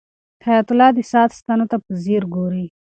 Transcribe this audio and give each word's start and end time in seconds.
حیات 0.45 0.67
الله 0.71 0.89
د 0.97 0.99
ساعت 1.11 1.31
ستنو 1.39 1.65
ته 1.71 1.77
په 1.83 1.89
ځیر 2.03 2.23
ګوري. 2.35 2.65